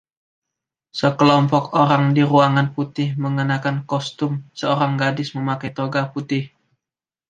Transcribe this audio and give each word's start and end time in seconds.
Sekelompok 0.99 1.65
orang 1.83 2.03
di 2.17 2.21
ruangan 2.29 2.67
putih 2.75 3.09
mengenakan 3.23 3.75
kostum, 3.91 4.33
seorang 4.59 4.93
gadis 5.01 5.29
memakai 5.37 5.71
toga 5.79 6.01
putih. 6.13 6.43